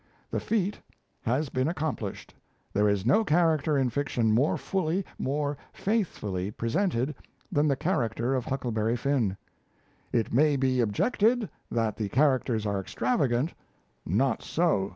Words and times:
The 0.31 0.39
feat 0.39 0.79
has 1.21 1.49
been 1.49 1.67
accomplished; 1.67 2.33
there 2.73 2.89
is 2.89 3.05
no 3.05 3.23
character 3.23 3.77
in 3.77 3.91
fiction 3.91 4.31
more 4.31 4.57
fully, 4.57 5.05
more 5.19 5.57
faithfully, 5.73 6.49
presented 6.49 7.13
than 7.51 7.67
the 7.67 7.75
character 7.75 8.33
of 8.33 8.45
Huckleberry 8.45 8.95
Finn.... 8.97 9.37
It 10.11 10.33
may 10.33 10.55
be 10.55 10.79
objected 10.79 11.47
that 11.69 11.97
the 11.97 12.09
characters 12.09 12.65
are 12.65 12.79
extravagant. 12.79 13.53
Not 14.03 14.41
so. 14.41 14.89